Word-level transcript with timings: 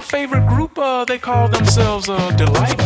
my 0.00 0.06
favorite 0.06 0.48
group, 0.48 0.78
uh, 0.78 1.04
they 1.04 1.18
call 1.18 1.46
themselves 1.48 2.08
uh, 2.08 2.30
Delight. 2.30 2.79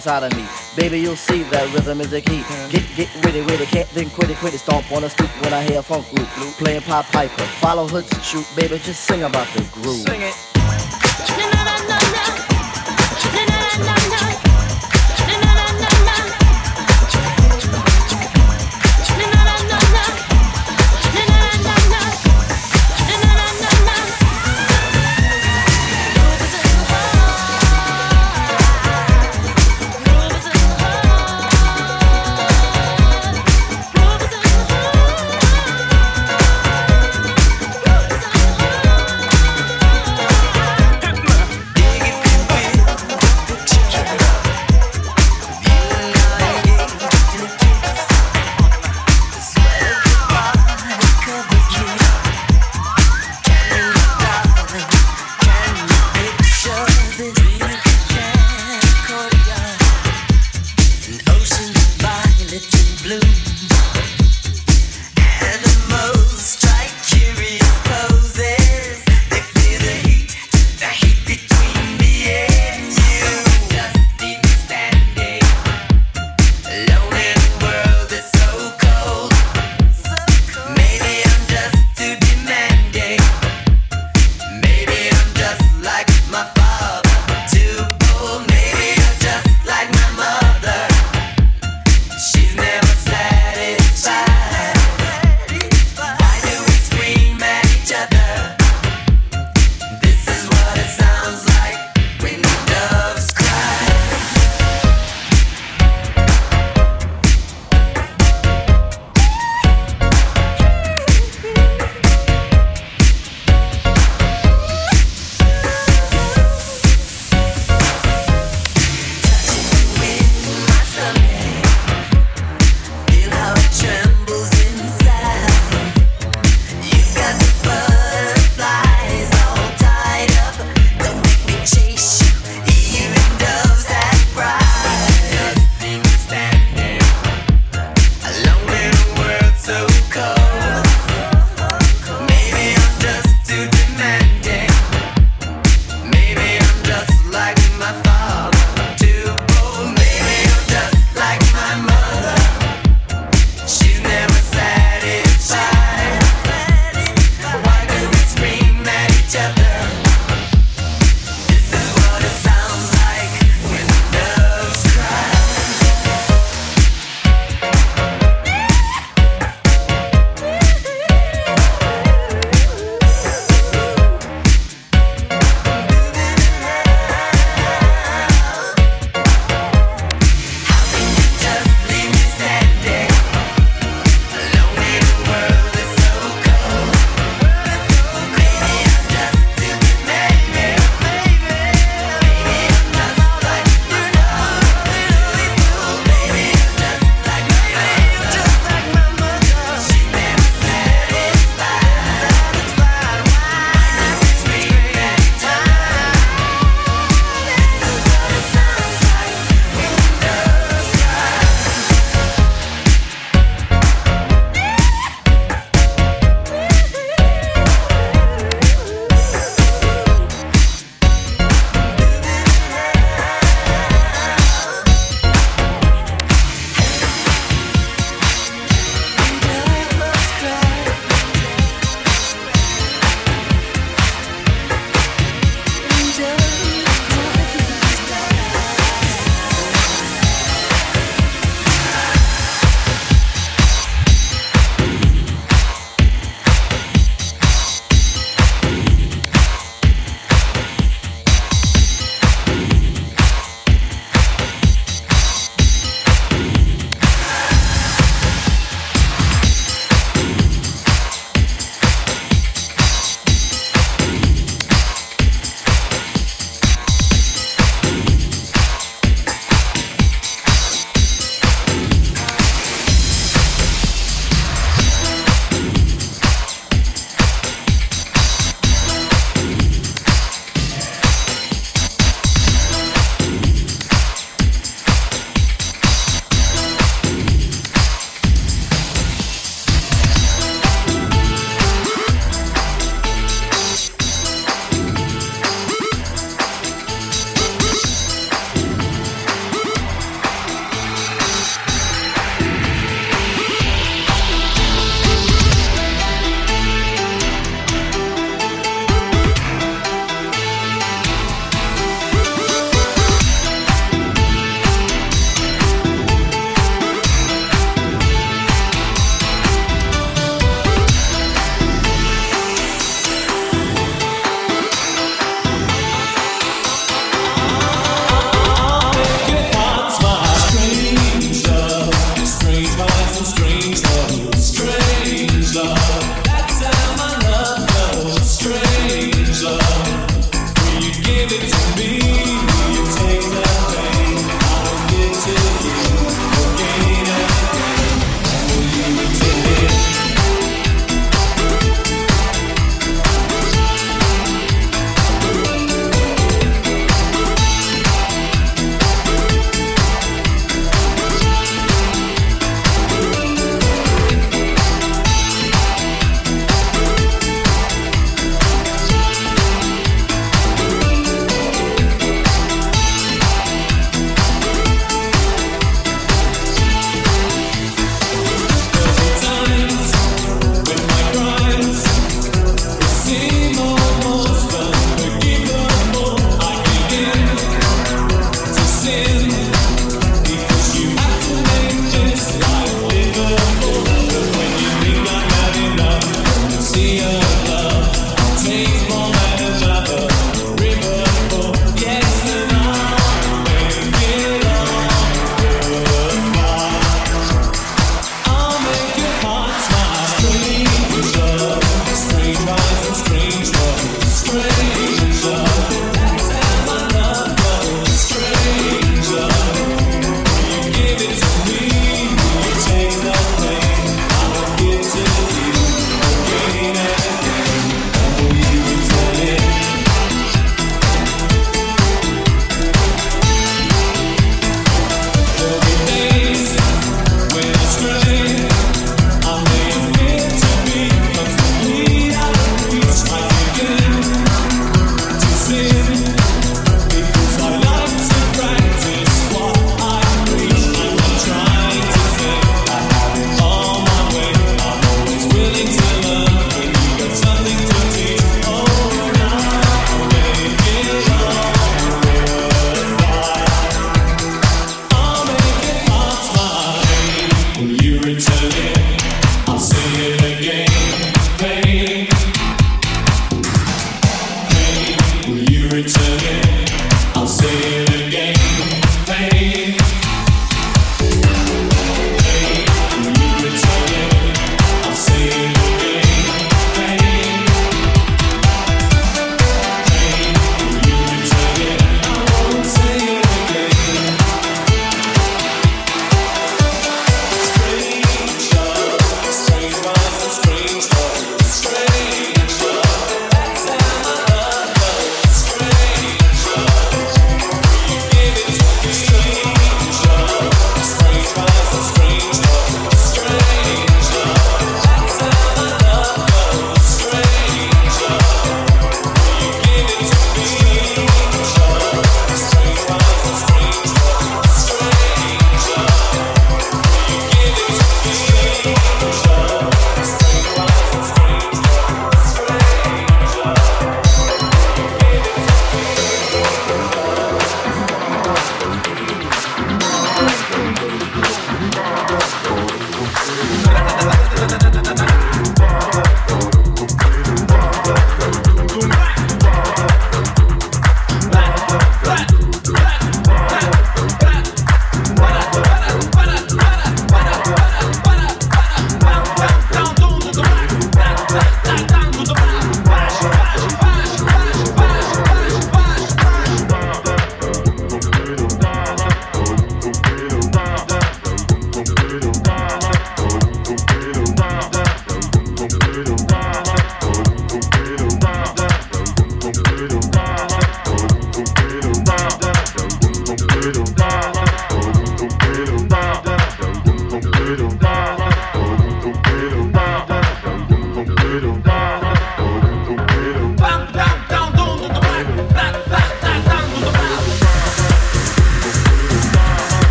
inside 0.00 0.22
of 0.22 0.34
me. 0.34 0.46
Baby, 0.76 0.98
you'll 1.00 1.14
see 1.14 1.42
that 1.52 1.74
rhythm 1.74 2.00
is 2.00 2.10
the 2.10 2.22
key. 2.22 2.42
Get 2.70 2.84
get 2.96 3.08
witty, 3.22 3.42
witty, 3.42 3.66
can't 3.66 3.88
then 3.90 4.08
quit 4.08 4.30
it, 4.30 4.38
quit 4.38 4.54
it. 4.54 4.58
Stomp 4.58 4.90
on 4.92 5.04
a 5.04 5.10
stoop 5.10 5.28
when 5.42 5.52
I 5.52 5.62
hear 5.62 5.80
a 5.80 5.82
funk 5.82 6.08
group 6.08 6.26
playing 6.56 6.80
Pop 6.82 7.04
Piper. 7.06 7.44
Follow 7.60 7.86
hoods, 7.86 8.10
shoot, 8.24 8.46
baby, 8.56 8.78
just 8.78 9.04
sing 9.04 9.24
about 9.24 9.46
the 9.48 9.62
groove. 9.74 10.08
Sing 10.08 10.22
it. 10.22 10.49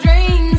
dreams. 0.00 0.53